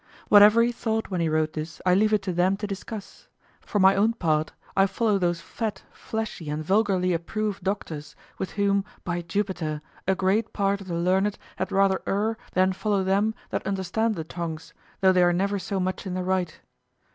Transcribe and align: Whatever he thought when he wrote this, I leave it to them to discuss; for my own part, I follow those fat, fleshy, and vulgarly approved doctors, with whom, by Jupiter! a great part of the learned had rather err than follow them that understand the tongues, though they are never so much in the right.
Whatever 0.29 0.63
he 0.63 0.71
thought 0.71 1.11
when 1.11 1.21
he 1.21 1.29
wrote 1.29 1.53
this, 1.53 1.79
I 1.85 1.93
leave 1.93 2.11
it 2.11 2.23
to 2.23 2.33
them 2.33 2.57
to 2.57 2.65
discuss; 2.65 3.27
for 3.59 3.77
my 3.77 3.93
own 3.95 4.13
part, 4.13 4.51
I 4.75 4.87
follow 4.87 5.19
those 5.19 5.41
fat, 5.41 5.83
fleshy, 5.91 6.49
and 6.49 6.65
vulgarly 6.65 7.13
approved 7.13 7.63
doctors, 7.63 8.15
with 8.39 8.53
whom, 8.53 8.83
by 9.03 9.21
Jupiter! 9.21 9.83
a 10.07 10.15
great 10.15 10.53
part 10.53 10.81
of 10.81 10.87
the 10.87 10.95
learned 10.95 11.37
had 11.57 11.71
rather 11.71 12.01
err 12.07 12.35
than 12.53 12.73
follow 12.73 13.03
them 13.03 13.35
that 13.51 13.67
understand 13.67 14.15
the 14.15 14.23
tongues, 14.23 14.73
though 15.01 15.11
they 15.11 15.21
are 15.21 15.31
never 15.33 15.59
so 15.59 15.79
much 15.79 16.07
in 16.07 16.15
the 16.15 16.23
right. 16.23 16.61